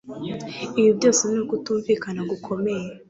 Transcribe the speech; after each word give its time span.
Ibi 0.79 0.91
byose 0.97 1.21
ni 1.31 1.39
ukutumvikana 1.43 2.21
gukomeye. 2.31 2.87